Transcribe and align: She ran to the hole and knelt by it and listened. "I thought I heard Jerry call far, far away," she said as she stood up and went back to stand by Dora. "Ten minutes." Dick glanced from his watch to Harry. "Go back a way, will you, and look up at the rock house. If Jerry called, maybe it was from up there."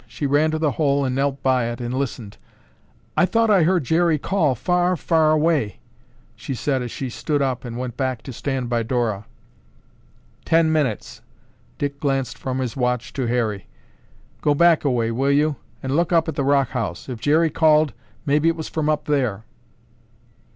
She 0.07 0.25
ran 0.25 0.49
to 0.49 0.57
the 0.57 0.71
hole 0.71 1.05
and 1.05 1.13
knelt 1.13 1.43
by 1.43 1.65
it 1.65 1.79
and 1.79 1.93
listened. 1.93 2.37
"I 3.15 3.27
thought 3.27 3.51
I 3.51 3.61
heard 3.61 3.83
Jerry 3.83 4.17
call 4.17 4.55
far, 4.55 4.97
far 4.97 5.29
away," 5.29 5.77
she 6.35 6.55
said 6.55 6.81
as 6.81 6.89
she 6.89 7.07
stood 7.07 7.39
up 7.39 7.63
and 7.63 7.77
went 7.77 7.97
back 7.97 8.23
to 8.23 8.33
stand 8.33 8.67
by 8.67 8.81
Dora. 8.81 9.27
"Ten 10.43 10.71
minutes." 10.71 11.21
Dick 11.77 11.99
glanced 11.99 12.35
from 12.39 12.57
his 12.57 12.75
watch 12.75 13.13
to 13.13 13.27
Harry. 13.27 13.67
"Go 14.41 14.55
back 14.55 14.83
a 14.83 14.89
way, 14.89 15.11
will 15.11 15.29
you, 15.29 15.57
and 15.83 15.95
look 15.95 16.11
up 16.11 16.27
at 16.27 16.33
the 16.33 16.43
rock 16.43 16.69
house. 16.69 17.07
If 17.07 17.19
Jerry 17.21 17.51
called, 17.51 17.93
maybe 18.25 18.47
it 18.49 18.55
was 18.55 18.67
from 18.69 18.89
up 18.89 19.05
there." 19.05 19.45